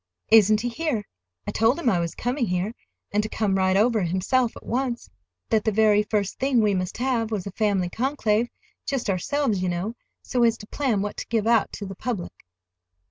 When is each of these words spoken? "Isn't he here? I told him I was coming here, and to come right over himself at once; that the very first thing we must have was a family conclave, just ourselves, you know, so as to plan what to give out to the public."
"Isn't 0.31 0.61
he 0.61 0.69
here? 0.69 1.03
I 1.45 1.51
told 1.51 1.77
him 1.77 1.87
I 1.87 1.99
was 1.99 2.15
coming 2.15 2.47
here, 2.47 2.73
and 3.11 3.21
to 3.21 3.29
come 3.29 3.55
right 3.59 3.77
over 3.77 4.01
himself 4.01 4.51
at 4.57 4.65
once; 4.65 5.11
that 5.51 5.63
the 5.63 5.71
very 5.71 6.01
first 6.01 6.39
thing 6.39 6.59
we 6.59 6.73
must 6.73 6.97
have 6.97 7.29
was 7.29 7.45
a 7.45 7.51
family 7.51 7.87
conclave, 7.87 8.49
just 8.87 9.11
ourselves, 9.11 9.61
you 9.61 9.69
know, 9.69 9.93
so 10.23 10.41
as 10.41 10.57
to 10.57 10.65
plan 10.65 11.03
what 11.03 11.17
to 11.17 11.27
give 11.27 11.45
out 11.45 11.71
to 11.73 11.85
the 11.85 11.93
public." 11.93 12.33